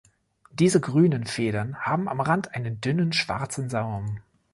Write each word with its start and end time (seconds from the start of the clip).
Diese 0.51 0.79
grünen 0.81 1.27
Federn 1.27 1.75
haben 1.77 2.09
am 2.09 2.21
Rand 2.21 2.55
einen 2.55 2.81
dünnen 2.81 3.13
schwarzen 3.13 3.69
Saum. 3.69 4.19